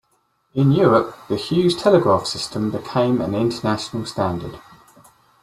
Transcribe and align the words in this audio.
In 0.55 0.71
Europe, 0.71 1.15
the 1.29 1.35
Hughes 1.35 1.75
Telegraph 1.75 2.25
System 2.25 2.71
became 2.71 3.21
an 3.21 3.35
international 3.35 4.07
standard. 4.07 4.59